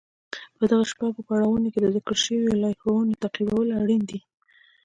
په 0.57 0.63
دغو 0.69 0.85
شپږو 0.91 1.25
پړاوونو 1.27 1.67
کې 1.73 1.79
د 1.81 1.87
ذکر 1.95 2.15
شويو 2.23 2.59
لارښوونو 2.63 3.19
تعقيبول 3.21 3.67
اړين 3.79 4.01
دي. 4.09 4.19